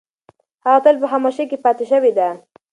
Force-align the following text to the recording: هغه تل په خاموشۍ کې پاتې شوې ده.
هغه 0.63 0.79
تل 0.85 0.95
په 1.01 1.07
خاموشۍ 1.11 1.45
کې 1.49 1.57
پاتې 1.63 1.83
شوې 1.91 2.11
ده. 2.17 2.29